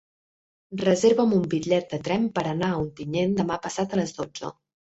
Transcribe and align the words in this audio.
Reserva'm 0.81 1.35
un 1.41 1.45
bitllet 1.51 1.93
de 1.93 2.01
tren 2.09 2.27
per 2.39 2.47
anar 2.55 2.73
a 2.73 2.81
Ontinyent 2.89 3.39
demà 3.43 3.61
passat 3.69 3.97
a 3.99 4.05
les 4.05 4.19
dotze. 4.21 4.55